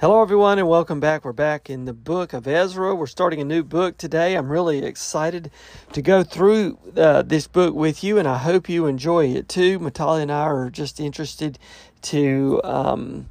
[0.00, 1.24] Hello, everyone, and welcome back.
[1.24, 2.94] We're back in the book of Ezra.
[2.94, 4.36] We're starting a new book today.
[4.36, 5.50] I'm really excited
[5.92, 9.80] to go through uh, this book with you, and I hope you enjoy it too.
[9.80, 11.58] Matali and I are just interested
[12.02, 13.28] to um,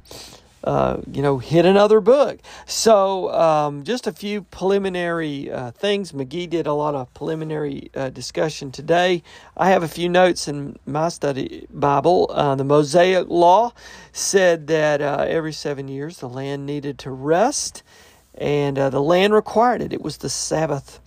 [0.64, 2.40] uh, you know, hit another book.
[2.66, 6.12] So, um, just a few preliminary uh, things.
[6.12, 9.22] McGee did a lot of preliminary uh, discussion today.
[9.56, 12.30] I have a few notes in my study Bible.
[12.34, 13.72] Uh, the Mosaic Law
[14.12, 17.82] said that uh, every seven years the land needed to rest,
[18.34, 19.92] and the land required it.
[19.92, 21.00] It was the Sabbath.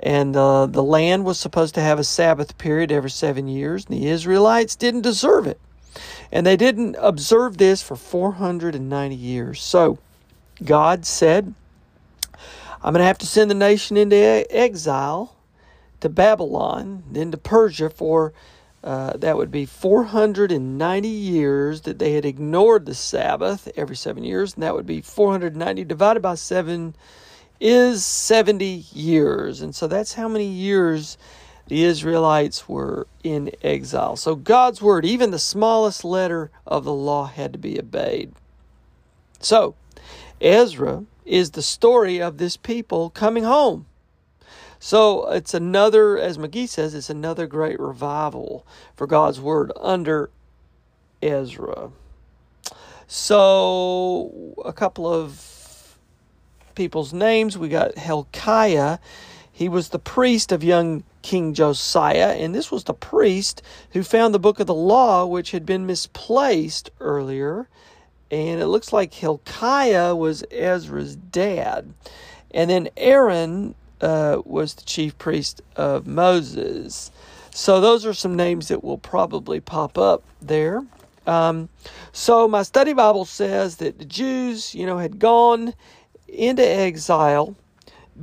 [0.00, 4.08] And the land was supposed to have a Sabbath period every seven years, and the
[4.08, 5.60] Israelites didn't deserve it.
[6.30, 9.62] And they didn't observe this for 490 years.
[9.62, 9.98] So
[10.64, 11.54] God said,
[12.82, 14.16] I'm going to have to send the nation into
[14.50, 15.34] exile
[16.00, 18.32] to Babylon, then to Persia for
[18.84, 24.54] uh, that would be 490 years that they had ignored the Sabbath every seven years,
[24.54, 26.94] and that would be 490 divided by seven
[27.60, 29.60] is 70 years.
[29.62, 31.18] And so that's how many years
[31.68, 34.16] the Israelites were in exile.
[34.16, 38.32] So God's word, even the smallest letter of the law, had to be obeyed.
[39.40, 39.74] So
[40.40, 43.86] Ezra is the story of this people coming home.
[44.80, 50.30] So it's another, as McGee says, it's another great revival for God's word under
[51.20, 51.90] Ezra.
[53.06, 55.96] So a couple of
[56.74, 57.58] people's names.
[57.58, 58.98] We got Hilkiah.
[59.58, 63.60] He was the priest of young King Josiah, and this was the priest
[63.90, 67.68] who found the book of the law, which had been misplaced earlier.
[68.30, 71.92] And it looks like Hilkiah was Ezra's dad.
[72.52, 77.10] And then Aaron uh, was the chief priest of Moses.
[77.50, 80.84] So those are some names that will probably pop up there.
[81.26, 81.68] Um,
[82.12, 85.74] so my study Bible says that the Jews, you know, had gone
[86.28, 87.56] into exile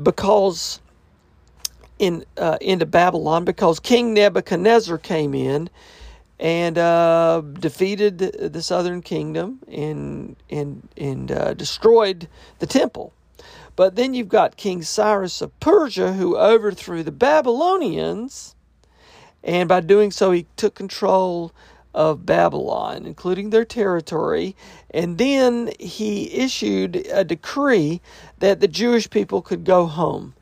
[0.01, 0.79] because
[1.99, 5.69] in uh, into Babylon because King Nebuchadnezzar came in
[6.39, 12.27] and uh, defeated the southern kingdom and and and uh, destroyed
[12.59, 13.13] the temple.
[13.75, 18.55] But then you've got King Cyrus of Persia who overthrew the Babylonians,
[19.43, 21.51] and by doing so, he took control
[21.93, 24.55] of Babylon, including their territory.
[24.91, 28.01] And then he issued a decree
[28.39, 30.33] that the Jewish people could go home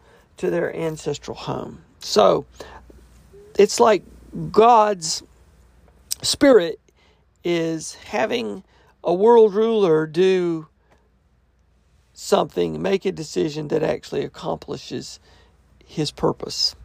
[0.43, 1.81] to their ancestral home.
[1.99, 2.45] So
[3.57, 4.03] it's like
[4.51, 5.23] God's
[6.21, 6.81] spirit
[7.45, 8.63] is having
[9.05, 10.67] a world ruler do
[12.13, 15.21] something, make a decision that actually accomplishes
[15.85, 16.75] his purpose.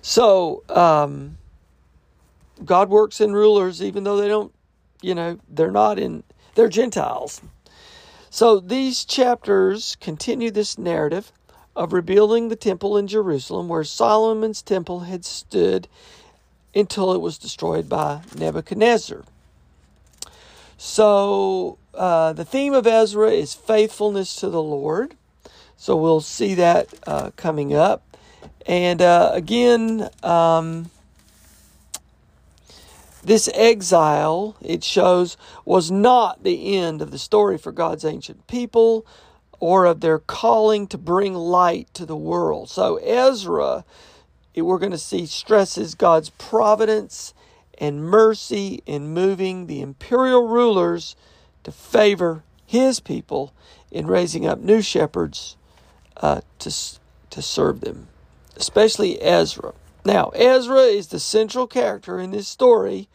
[0.00, 1.38] So, um,
[2.64, 4.54] God works in rulers even though they don't,
[5.02, 6.22] you know, they're not in,
[6.54, 7.40] they're Gentiles.
[8.30, 11.32] So these chapters continue this narrative
[11.76, 15.86] of rebuilding the temple in Jerusalem, where Solomon's temple had stood
[16.74, 19.24] until it was destroyed by Nebuchadnezzar.
[20.78, 25.14] So, uh, the theme of Ezra is faithfulness to the Lord.
[25.76, 28.02] So, we'll see that uh, coming up.
[28.66, 30.90] And uh, again, um,
[33.22, 39.06] this exile, it shows, was not the end of the story for God's ancient people
[39.60, 42.68] or of their calling to bring light to the world.
[42.70, 43.84] So, Ezra,
[44.54, 47.34] we're going to see, stresses God's providence
[47.78, 51.16] and mercy in moving the imperial rulers
[51.64, 53.52] to favor his people
[53.90, 55.56] in raising up new shepherds
[56.16, 56.70] uh, to,
[57.30, 58.08] to serve them,
[58.56, 59.72] especially Ezra.
[60.04, 63.08] Now, Ezra is the central character in this story,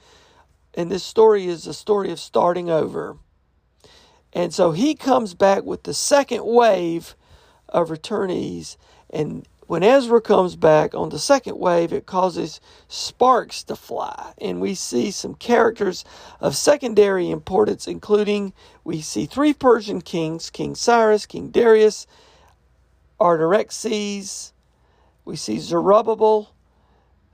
[0.74, 3.18] and this story is a story of starting over.
[4.34, 7.16] And so he comes back with the second wave
[7.70, 8.78] of returnees,
[9.10, 14.34] and when Ezra comes back on the second wave, it causes sparks to fly.
[14.42, 16.04] And we see some characters
[16.42, 18.52] of secondary importance, including
[18.84, 22.06] we see three Persian kings King Cyrus, King Darius,
[23.18, 24.52] Artaxerxes.
[25.24, 26.54] We see Zerubbabel,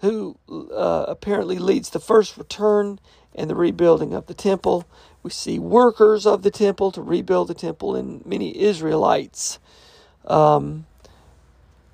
[0.01, 2.99] who uh, apparently leads the first return
[3.33, 4.85] and the rebuilding of the temple.
[5.27, 9.59] We see workers of the temple to rebuild the temple and many Israelites.
[10.25, 10.85] Um,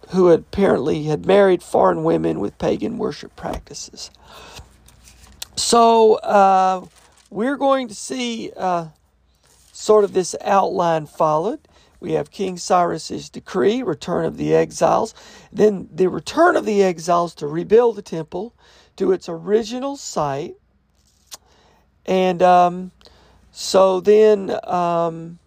[0.09, 4.11] who apparently had married foreign women with pagan worship practices.
[5.55, 6.85] So uh,
[7.31, 8.89] we're going to see uh,
[9.71, 11.59] sort of this outline followed.
[11.99, 15.15] We have King Cyrus's decree, return of the exiles,
[15.51, 18.53] then the return of the exiles to rebuild the temple
[18.97, 20.55] to its original site.
[22.05, 22.91] And um,
[23.55, 25.37] so then um,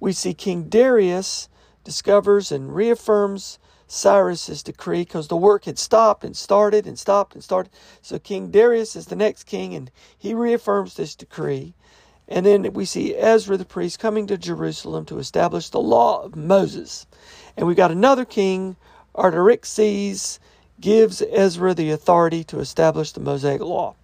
[0.00, 1.50] we see King Darius
[1.84, 7.44] discovers and reaffirms Cyrus's decree because the work had stopped and started and stopped and
[7.44, 7.70] started.
[8.00, 11.74] So King Darius is the next king and he reaffirms this decree.
[12.26, 16.36] And then we see Ezra the priest coming to Jerusalem to establish the law of
[16.36, 17.06] Moses.
[17.54, 18.76] And we've got another king,
[19.14, 20.40] Artaxerxes,
[20.80, 23.94] gives Ezra the authority to establish the Mosaic law.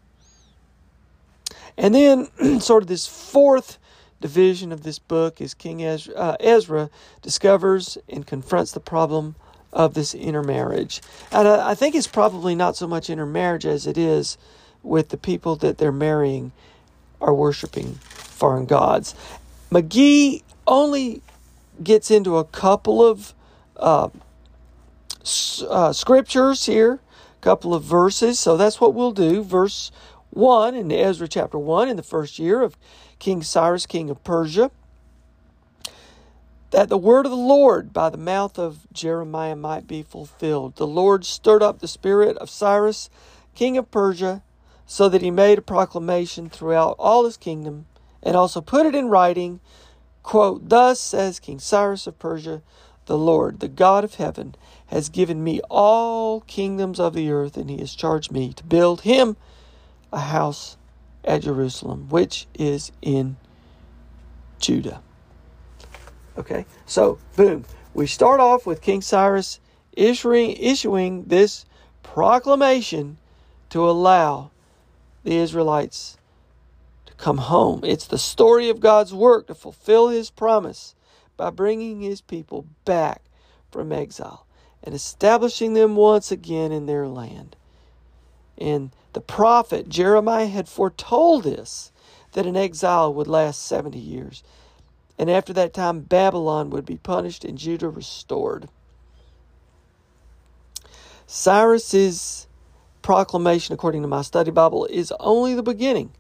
[1.77, 2.29] And then,
[2.61, 3.79] sort of this fourth
[4.21, 6.91] division of this book is King Ezra, uh, Ezra
[7.21, 9.35] discovers and confronts the problem
[9.73, 11.03] of this intermarriage.
[11.33, 14.39] And I, I think it's probably not so much intermarriage as it is
[14.83, 16.53] with the people that they're marrying
[17.21, 19.15] are worshiping foreign gods.
[19.71, 21.23] McGee only
[21.83, 23.35] gets into a couple of
[23.77, 24.09] uh,
[25.69, 27.01] uh, scriptures here,
[27.39, 28.39] a couple of verses.
[28.39, 29.43] So that's what we'll do.
[29.43, 29.91] Verse
[30.35, 32.77] 1 in Ezra chapter 1 in the first year of
[33.21, 34.73] King Cyrus, king of Persia,
[36.73, 40.75] that the word of the Lord by the mouth of Jeremiah might be fulfilled.
[40.75, 43.11] The Lord stirred up the spirit of Cyrus,
[43.55, 44.43] king of Persia,
[44.87, 47.87] so that he made a proclamation throughout all his kingdom
[48.21, 49.61] and also put it in writing.
[50.25, 52.61] Quote, Thus says King Cyrus of Persia,
[53.07, 57.71] the Lord, the God of heaven, has given me all kingdoms of the earth, and
[57.71, 59.37] he has charged me to build him
[60.15, 60.77] a house
[61.25, 63.37] at Jerusalem, which is in
[64.59, 65.03] Judah.
[66.39, 67.65] Okay, so boom.
[67.93, 69.61] We start off with King Cyrus
[69.93, 71.65] issuing, issuing this
[72.03, 73.19] proclamation
[73.71, 74.51] to allow
[75.25, 76.17] the Israelites
[77.07, 77.81] to come home.
[77.85, 80.95] It's the story of God's work to fulfill his promise
[81.37, 83.23] by bringing his people back
[83.71, 84.47] from exile
[84.83, 87.57] and establishing them once again in their land.
[88.59, 91.93] And the prophet Jeremiah had foretold this
[92.33, 94.43] that an exile would last 70 years.
[95.17, 98.69] And after that time, Babylon would be punished and Judah restored.
[101.27, 102.49] Cyrus's
[103.03, 106.13] proclamation, according to my study Bible, is only the beginning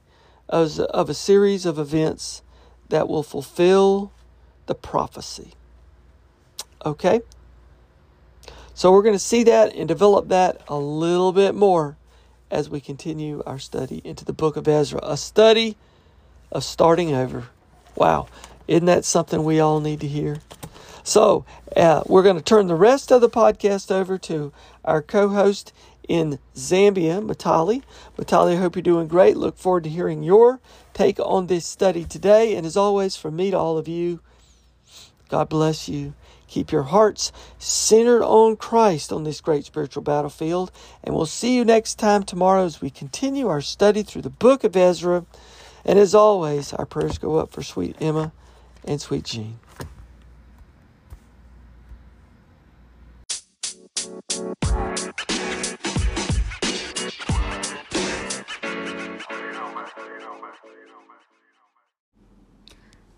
[0.48, 2.43] of, of a series of events
[2.91, 4.13] that will fulfill
[4.67, 5.55] the prophecy.
[6.86, 7.22] Okay?
[8.72, 11.96] So we're going to see that and develop that a little bit more
[12.55, 15.77] as we continue our study into the book of Ezra, a study
[16.53, 17.49] of starting over.
[17.96, 18.29] Wow,
[18.69, 20.39] isn't that something we all need to hear?
[21.03, 21.44] So,
[21.77, 24.53] uh, we're going to turn the rest of the podcast over to
[24.84, 25.73] our co host
[26.08, 27.82] in Zambia, Matali.
[28.17, 29.37] Matali, I hope you're doing great.
[29.37, 30.61] Look forward to hearing your
[30.93, 32.55] take on this study today.
[32.55, 34.20] And as always, from me to all of you,
[35.29, 36.15] God bless you
[36.55, 40.70] Keep your hearts centered on Christ on this great spiritual battlefield.
[41.03, 44.63] And we'll see you next time tomorrow as we continue our study through the book
[44.63, 45.27] of Ezra.
[45.84, 48.31] And as always, our prayers go up for sweet Emma
[48.84, 49.58] and sweet Jean.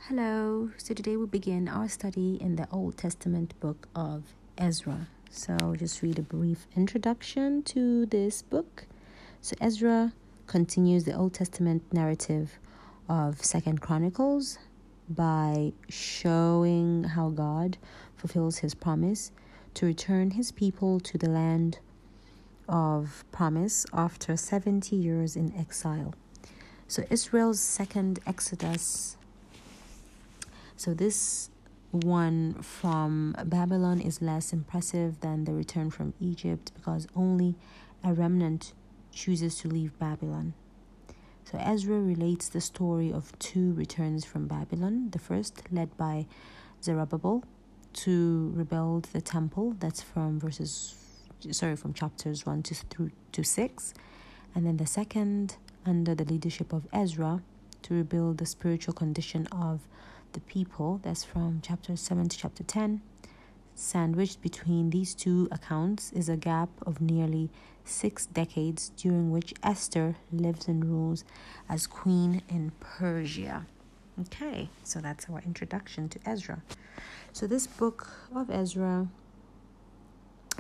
[0.09, 4.23] Hello, so today we begin our study in the Old Testament book of
[4.57, 5.09] Ezra.
[5.31, 8.87] So, just read a brief introduction to this book.
[9.41, 10.13] So, Ezra
[10.47, 12.61] continues the Old Testament narrative
[13.09, 14.61] of Second Chronicles
[15.09, 17.77] by showing how God
[18.15, 19.33] fulfills his promise
[19.75, 21.81] to return his people to the land
[22.69, 26.15] of promise after 70 years in exile.
[26.87, 29.17] So, Israel's second exodus.
[30.77, 31.51] So, this
[31.91, 37.55] one from Babylon is less impressive than the return from Egypt because only
[38.05, 38.73] a remnant
[39.13, 40.55] chooses to leave Babylon.
[41.51, 45.11] So Ezra relates the story of two returns from Babylon.
[45.11, 46.27] The first, led by
[46.83, 47.45] Zerubbabel,
[48.05, 49.77] to rebuild the temple.
[49.79, 50.97] That's from verses,
[51.53, 53.95] sorry, from chapters one to through to six,
[54.55, 55.57] and then the second,
[55.87, 57.43] under the leadership of Ezra,
[57.83, 59.87] to rebuild the spiritual condition of
[60.37, 61.01] the people.
[61.03, 63.01] That's from chapter 7 to chapter 10.
[63.75, 67.49] Sandwiched between these two accounts is a gap of nearly
[67.85, 71.25] six decades during which Esther lives and rules
[71.71, 73.67] as queen in Persia.
[74.21, 76.63] Okay, so that's our introduction to Ezra.
[77.33, 79.09] So, this book of Ezra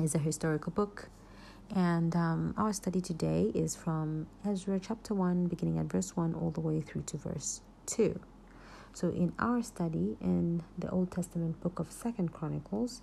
[0.02, 1.08] is a historical book,
[1.74, 6.50] and um, our study today is from Ezra chapter 1, beginning at verse 1, all
[6.50, 8.18] the way through to verse 2.
[8.96, 13.02] So in our study in the Old Testament book of Second Chronicles,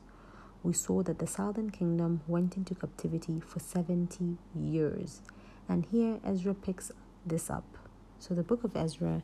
[0.64, 5.22] we saw that the southern kingdom went into captivity for 70 years.
[5.70, 6.92] And here Ezra picks
[7.28, 7.78] this up.
[8.18, 9.22] So the book of Ezra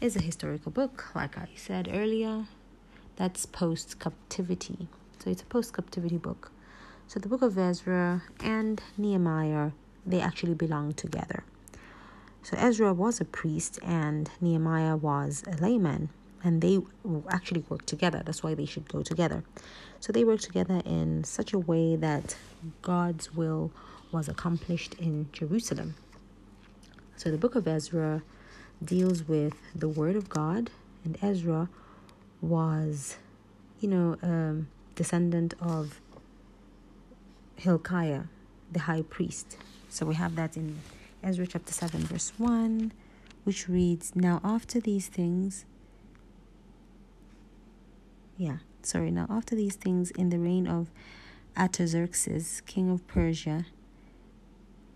[0.00, 2.46] is a historical book, like I said earlier.
[3.16, 4.86] That's post captivity.
[5.18, 6.52] So it's a post captivity book.
[7.08, 9.72] So the book of Ezra and Nehemiah,
[10.06, 11.42] they actually belong together.
[12.42, 16.08] So Ezra was a priest and Nehemiah was a layman,
[16.42, 16.80] and they
[17.30, 18.22] actually worked together.
[18.24, 19.44] That's why they should go together.
[20.00, 22.36] So they worked together in such a way that
[22.82, 23.70] God's will
[24.10, 25.94] was accomplished in Jerusalem.
[27.16, 28.22] So the book of Ezra
[28.84, 30.70] deals with the word of God,
[31.04, 31.68] and Ezra
[32.40, 33.16] was,
[33.80, 34.64] you know, a
[34.96, 36.00] descendant of
[37.54, 38.24] Hilkiah,
[38.72, 39.56] the high priest.
[39.88, 40.80] So we have that in
[41.22, 42.92] Ezra chapter 7, verse 1,
[43.44, 45.64] which reads Now after these things,
[48.36, 50.90] yeah, sorry, now after these things, in the reign of
[51.56, 53.66] Artaxerxes, king of Persia,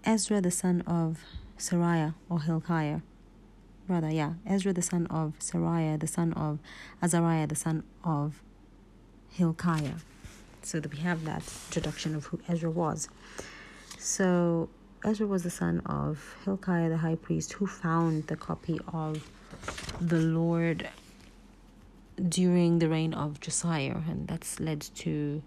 [0.04, 1.21] Ezra the son of
[1.59, 3.00] Seraiah or Hilkiah,
[3.87, 6.59] rather, yeah, Ezra the son of Seraiah, the son of
[7.00, 8.42] Azariah, the son of
[9.30, 9.99] Hilkiah.
[10.62, 13.09] So that we have that introduction of who Ezra was.
[13.99, 14.68] So
[15.06, 19.30] Ezra was the son of Hilkiah the high priest who found the copy of
[20.00, 20.88] the Lord
[22.28, 25.42] during the reign of Josiah, and that's led to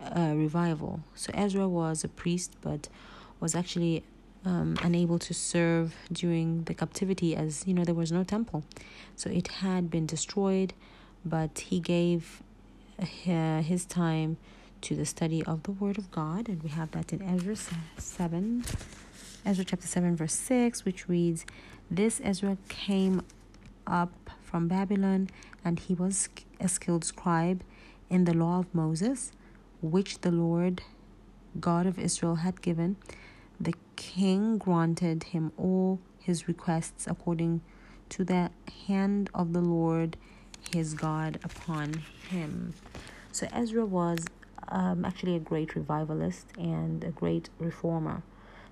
[0.00, 1.00] a revival.
[1.14, 2.88] So Ezra was a priest, but
[3.38, 4.02] was actually
[4.46, 8.64] um, unable to serve during the captivity, as you know, there was no temple,
[9.14, 10.72] so it had been destroyed.
[11.22, 12.42] But he gave
[12.98, 14.38] uh, his time
[14.82, 17.56] to the study of the Word of God, and we have that in Ezra
[17.98, 18.64] 7,
[19.44, 21.44] Ezra chapter 7, verse 6, which reads,
[21.90, 23.22] This Ezra came
[23.86, 25.28] up from Babylon,
[25.64, 26.28] and he was
[26.60, 27.62] a skilled scribe
[28.10, 29.32] in the law of Moses,
[29.80, 30.82] which the Lord
[31.58, 32.96] God of Israel had given.
[33.60, 37.62] The king granted him all his requests according
[38.10, 38.50] to the
[38.86, 40.16] hand of the Lord
[40.72, 42.74] his God upon him.
[43.32, 44.26] So Ezra was
[44.68, 48.22] um, actually a great revivalist and a great reformer.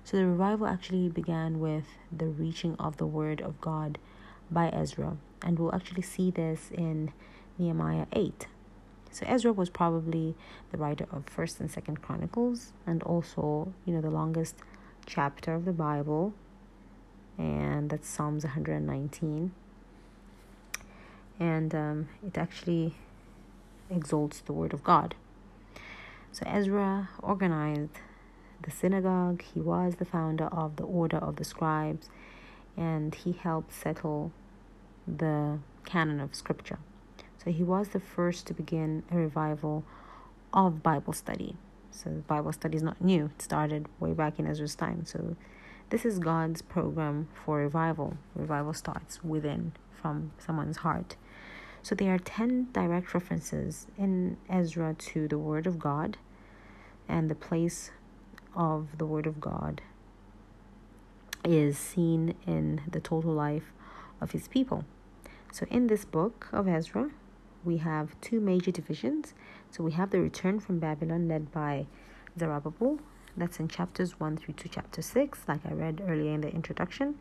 [0.03, 1.85] So the revival actually began with
[2.15, 3.97] the reaching of the word of God
[4.51, 7.11] by Ezra, and we'll actually see this in
[7.57, 8.47] Nehemiah 8.
[9.11, 10.35] So Ezra was probably
[10.71, 14.55] the writer of 1st and 2nd Chronicles and also, you know, the longest
[15.05, 16.33] chapter of the Bible
[17.37, 19.51] and that's Psalms 119.
[21.39, 22.95] And um, it actually
[23.89, 25.15] exalts the word of God.
[26.35, 27.97] So Ezra organized
[28.61, 29.41] the synagogue.
[29.41, 32.09] He was the founder of the order of the scribes,
[32.75, 34.33] and he helped settle
[35.07, 36.79] the canon of scripture.
[37.41, 39.85] So he was the first to begin a revival
[40.53, 41.55] of Bible study.
[41.89, 43.31] So Bible study is not new.
[43.33, 45.05] It started way back in Ezra's time.
[45.05, 45.37] So
[45.89, 48.17] this is God's program for revival.
[48.35, 51.15] Revival starts within from someone's heart.
[51.81, 56.17] So there are 10 direct references in Ezra to the Word of God
[57.07, 57.91] and the place
[58.55, 59.81] of the Word of God
[61.43, 63.71] is seen in the total life
[64.21, 64.85] of his people.
[65.51, 67.11] So, in this book of Ezra,
[67.63, 69.33] we have two major divisions.
[69.69, 71.87] So, we have the return from Babylon led by
[72.37, 72.99] Zerubbabel,
[73.37, 77.15] that's in chapters 1 through to chapter 6, like I read earlier in the introduction.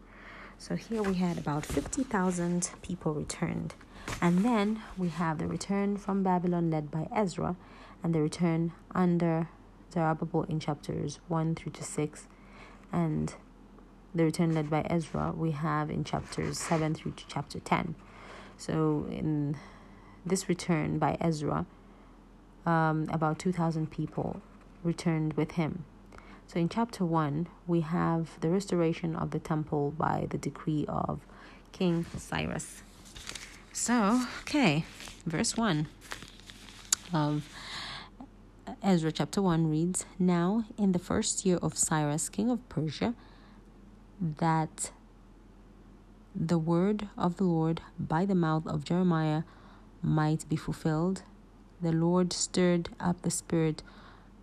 [0.58, 3.74] So, here we had about 50,000 people returned.
[4.20, 7.56] And then we have the return from Babylon led by Ezra
[8.02, 9.48] and the return under
[9.94, 12.26] Zerubbabel in chapters 1 through to 6,
[12.92, 13.34] and
[14.14, 17.94] the return led by Ezra we have in chapters 7 through to chapter 10.
[18.58, 19.56] So, in
[20.26, 21.66] this return by Ezra,
[22.66, 24.40] um, about 2,000 people
[24.82, 25.84] returned with him.
[26.46, 31.20] So, in chapter 1, we have the restoration of the temple by the decree of
[31.72, 32.82] King Cyrus.
[33.72, 34.84] So, okay,
[35.26, 35.88] verse 1
[37.12, 37.48] of
[38.84, 43.14] Ezra chapter 1 reads Now, in the first year of Cyrus, king of Persia,
[44.20, 44.90] that
[46.34, 49.44] the word of the Lord by the mouth of Jeremiah
[50.02, 51.22] might be fulfilled,
[51.80, 53.82] the Lord stirred up the spirit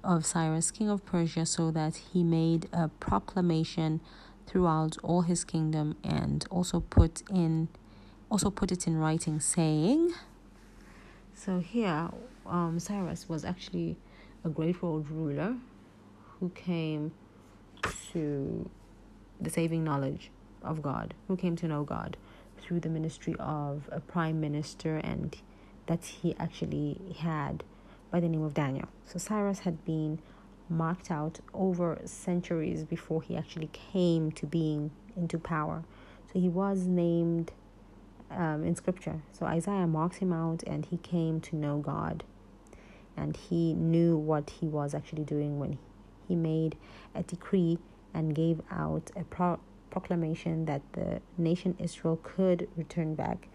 [0.03, 4.01] of Cyrus, king of Persia, so that he made a proclamation
[4.47, 7.67] throughout all his kingdom and also put in
[8.31, 10.13] also put it in writing saying
[11.35, 12.09] so here
[12.47, 13.97] um, Cyrus was actually
[14.43, 15.55] a great world ruler
[16.39, 17.11] who came
[18.11, 18.69] to
[19.39, 20.31] the saving knowledge
[20.63, 22.17] of God, who came to know God
[22.59, 25.35] through the ministry of a prime minister and
[25.87, 27.63] that he actually had
[28.11, 28.87] by the name of Daniel.
[29.05, 30.19] So Cyrus had been
[30.69, 35.83] marked out over centuries before he actually came to being into power.
[36.31, 37.51] So he was named
[38.29, 39.21] um, in scripture.
[39.33, 42.23] So Isaiah marks him out and he came to know God.
[43.17, 45.77] And he knew what he was actually doing when
[46.27, 46.75] he made
[47.13, 47.77] a decree
[48.13, 53.47] and gave out a pro- proclamation that the nation Israel could return back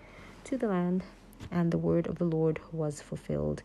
[0.45, 1.05] to the land.
[1.51, 3.63] And the word of the Lord was fulfilled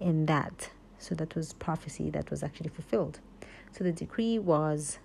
[0.00, 0.70] in that.
[0.98, 3.20] So that was prophecy that was actually fulfilled.
[3.72, 4.98] So the decree was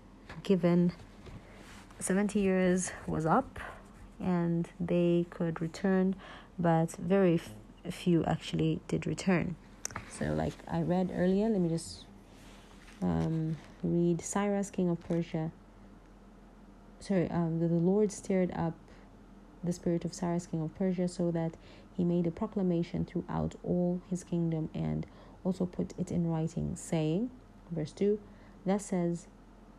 [0.44, 0.94] given
[2.00, 3.60] 70 years was up
[4.20, 6.16] and they could return,
[6.58, 9.56] but very f- few actually did return.
[10.20, 12.04] So, like I read earlier, let me just
[13.02, 15.52] um, read Cyrus, king of Persia.
[17.00, 18.74] Sorry, um, the, the Lord stirred up
[19.64, 21.54] the spirit of Cyrus, king of Persia, so that
[21.96, 25.06] he made a proclamation throughout all his kingdom and
[25.46, 27.30] also put it in writing, saying,
[27.72, 28.20] verse 2
[28.66, 29.28] Thus says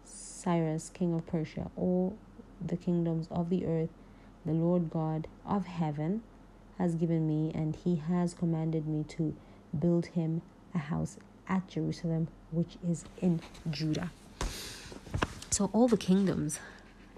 [0.07, 2.17] Cyrus, king of Persia, all
[2.65, 3.91] the kingdoms of the earth,
[4.47, 6.23] the Lord God of heaven
[6.79, 9.37] has given me, and he has commanded me to
[9.79, 10.43] build him
[10.75, 11.17] a house
[11.49, 14.11] at Jerusalem, which is in Judah.
[15.51, 16.61] So, all the kingdoms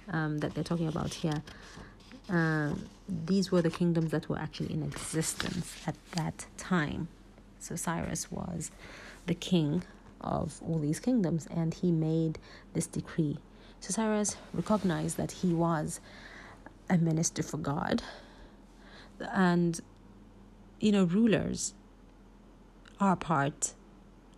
[0.09, 1.43] um, that they're talking about here,
[2.31, 2.75] uh,
[3.09, 7.09] these were the kingdoms that were actually in existence at that time.
[7.59, 8.71] So, Cyrus was
[9.27, 9.83] the king
[10.21, 12.39] of all these kingdoms, and he made
[12.73, 13.39] this decree.
[13.81, 16.01] So, Cyrus recognized that he was
[16.89, 18.03] a minister for God.
[19.21, 19.81] And,
[20.81, 21.75] you know, rulers
[23.03, 23.75] are part,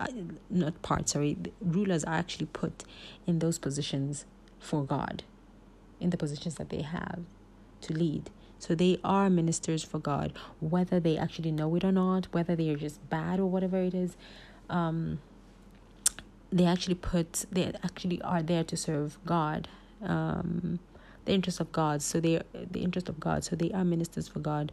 [0.01, 0.07] uh,
[0.49, 2.85] not part, sorry, rulers are actually put
[3.27, 4.25] in those positions
[4.59, 5.23] for God,
[6.01, 7.21] in the positions that they have
[7.83, 8.31] to lead.
[8.59, 12.71] So they are ministers for God, whether they actually know it or not, whether they
[12.71, 14.17] are just bad or whatever it is.
[14.71, 15.21] Um,
[16.51, 19.69] they actually put, they actually are there to serve God.
[20.03, 20.79] Um,
[21.25, 22.03] the interest of God.
[22.03, 23.45] So they the interest of God.
[23.45, 24.73] So they are ministers for God,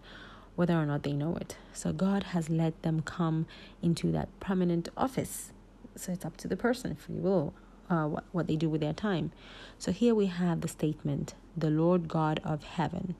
[0.56, 1.58] whether or not they know it.
[1.74, 3.46] So God has let them come
[3.82, 5.52] into that prominent office.
[5.96, 7.54] So it's up to the person, free will,
[7.90, 9.32] uh, what what they do with their time.
[9.78, 13.16] So here we have the statement, "The Lord God of heaven."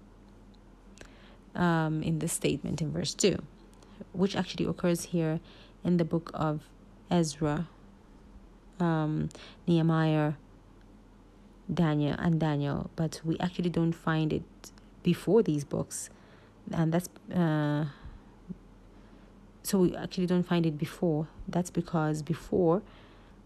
[1.54, 3.38] Um, in this statement in verse two,
[4.14, 5.42] which actually occurs here
[5.84, 6.62] in the book of
[7.10, 7.68] Ezra,
[8.80, 9.28] um,
[9.68, 10.34] Nehemiah,
[11.74, 14.44] Daniel and Daniel, but we actually don't find it
[15.04, 16.10] before these books,
[16.72, 17.86] and that's uh,
[19.64, 21.28] so we actually don't find it before.
[21.48, 22.82] That's because before,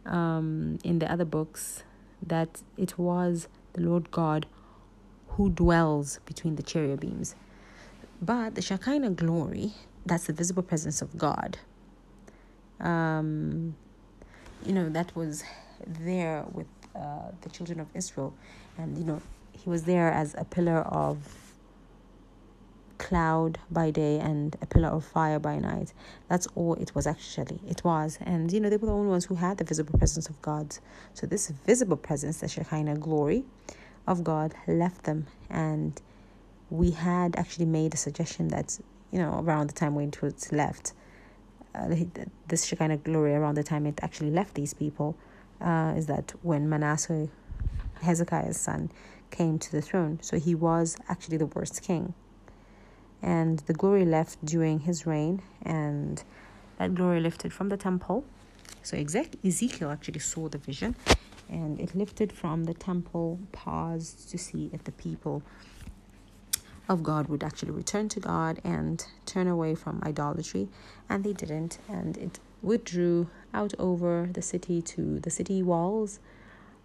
[0.05, 1.83] um, in the other books,
[2.25, 4.45] that it was the Lord God
[5.29, 7.35] who dwells between the cherubims,
[8.21, 9.73] but the Shekinah glory,
[10.05, 11.57] that's the visible presence of God.
[12.79, 13.75] Um,
[14.65, 15.43] you know that was
[15.87, 18.33] there with uh, the children of Israel.
[18.77, 21.17] And, you know, he was there as a pillar of
[22.97, 25.93] cloud by day and a pillar of fire by night.
[26.29, 27.59] That's all it was actually.
[27.67, 28.17] It was.
[28.21, 30.77] And, you know, they were the only ones who had the visible presence of God.
[31.13, 33.43] So this visible presence, the Shekinah glory
[34.07, 35.27] of God, left them.
[35.49, 36.01] And
[36.69, 38.79] we had actually made a suggestion that,
[39.11, 40.93] you know, around the time when it was left,
[41.73, 41.93] uh,
[42.47, 45.15] this Shekinah glory, around the time it actually left these people,
[45.61, 47.27] uh, is that when Manasseh,
[48.01, 48.91] Hezekiah's son,
[49.31, 52.13] came to the throne, so he was actually the worst king.
[53.21, 56.23] And the glory left during his reign, and
[56.77, 58.25] that glory lifted from the temple
[58.83, 60.95] So Ezekiel actually saw the vision
[61.49, 65.43] and it lifted from the temple, paused to see if the people
[66.87, 70.69] of God would actually return to God and turn away from idolatry.
[71.09, 71.79] And they didn't.
[71.89, 76.19] And it withdrew out over the city to the city walls,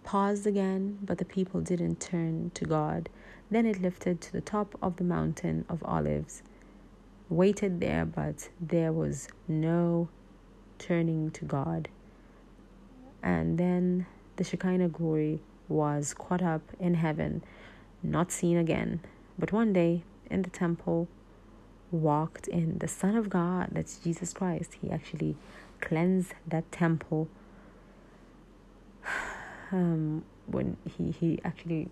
[0.03, 3.09] paused again, but the people didn't turn to God.
[3.51, 6.41] Then it lifted to the top of the mountain of olives,
[7.29, 10.07] waited there, but there was no
[10.79, 11.89] turning to God.
[13.21, 14.05] And then
[14.37, 17.43] the Shekinah glory was caught up in heaven,
[18.01, 19.01] not seen again.
[19.37, 21.09] But one day in the temple
[21.91, 24.77] walked in the Son of God, that's Jesus Christ.
[24.81, 25.35] He actually
[25.81, 27.27] cleansed that temple.
[29.73, 31.87] Um, when he, he actually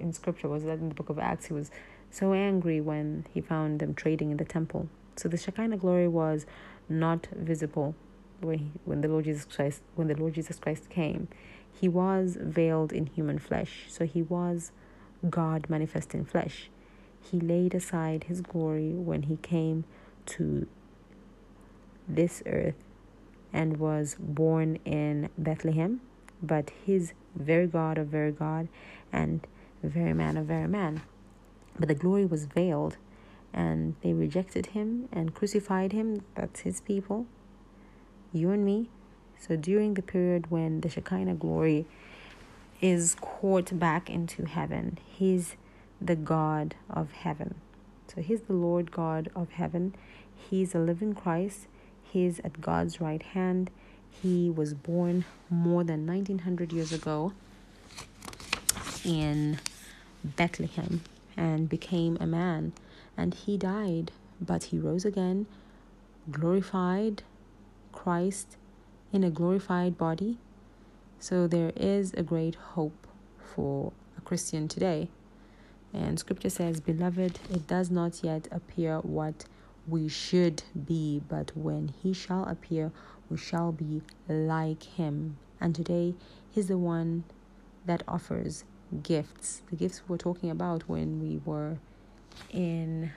[0.00, 1.70] in scripture was that in the book of Acts, he was
[2.10, 4.88] so angry when he found them trading in the temple.
[5.16, 6.46] So the Shekinah glory was
[6.88, 7.94] not visible
[8.40, 11.28] when he, when the Lord Jesus Christ when the Lord Jesus Christ came.
[11.70, 14.72] He was veiled in human flesh, so he was
[15.28, 16.70] God manifest in flesh.
[17.20, 19.84] He laid aside his glory when he came
[20.26, 20.66] to
[22.08, 22.76] this earth
[23.52, 26.00] and was born in Bethlehem,
[26.42, 28.68] but his very God of very God
[29.12, 29.46] and
[29.86, 31.02] very man of very man.
[31.78, 32.96] But the glory was veiled,
[33.52, 36.22] and they rejected him and crucified him.
[36.34, 37.26] That's his people,
[38.32, 38.90] you and me.
[39.38, 41.86] So during the period when the Shekinah glory
[42.80, 45.56] is caught back into heaven, He's
[46.00, 47.54] the God of heaven.
[48.12, 49.94] So He's the Lord God of heaven.
[50.34, 51.68] He's a living Christ.
[52.02, 53.70] He's at God's right hand.
[54.10, 57.32] He was born more than 1900 years ago
[59.04, 59.58] in
[60.24, 61.02] Bethlehem
[61.36, 62.72] and became a man.
[63.16, 65.46] And he died, but he rose again,
[66.30, 67.22] glorified
[67.92, 68.56] Christ
[69.12, 70.38] in a glorified body.
[71.18, 73.06] So there is a great hope
[73.38, 75.08] for a Christian today.
[75.92, 79.46] And scripture says, Beloved, it does not yet appear what
[79.86, 82.92] we should be, but when he shall appear,
[83.30, 85.38] we shall be like him.
[85.60, 86.14] And today,
[86.50, 87.24] he's the one
[87.86, 88.64] that offers
[88.96, 89.62] gifts.
[89.70, 91.78] The gifts we were talking about when we were
[92.50, 93.12] in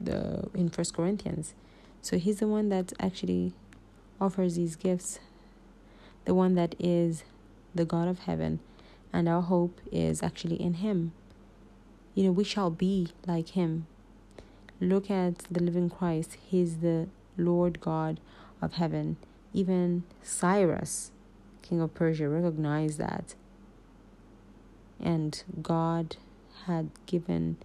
[0.00, 1.54] the in First Corinthians.
[2.02, 3.52] So he's the one that actually
[4.20, 5.18] offers these gifts,
[6.24, 7.24] the one that is
[7.74, 8.60] the God of heaven,
[9.12, 11.12] and our hope is actually in Him.
[12.14, 13.86] You know, we shall be like Him.
[14.80, 18.20] Look at the living Christ, He's the Lord God
[18.60, 19.16] of heaven.
[19.52, 21.10] Even Cyrus,
[21.62, 23.34] king of Persia, recognized that.
[25.00, 26.16] And God
[26.66, 27.56] had given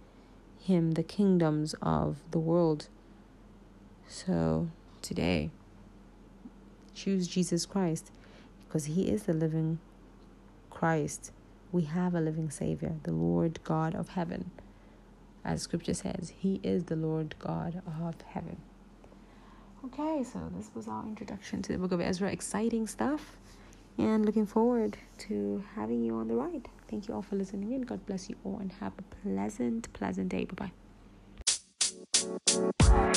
[0.64, 2.88] him the kingdoms of the world.
[4.08, 4.70] So
[5.02, 5.50] today,
[6.94, 8.10] choose Jesus Christ
[8.66, 9.78] because He is the living
[10.70, 11.32] Christ.
[11.70, 14.52] We have a living Savior, the Lord God of heaven.
[15.44, 18.56] As scripture says, He is the Lord God of heaven.
[19.84, 22.32] Okay, so this was our introduction to the book of Ezra.
[22.32, 23.36] Exciting stuff.
[23.98, 26.68] And looking forward to having you on the ride.
[26.88, 27.82] Thank you all for listening in.
[27.82, 30.44] God bless you all and have a pleasant, pleasant day.
[30.44, 30.70] Bye
[32.88, 33.10] bye.